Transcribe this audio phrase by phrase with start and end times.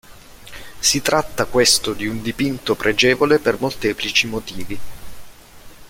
[0.79, 4.79] Si tratta questo di un dipinto pregevole per molteplici motivi.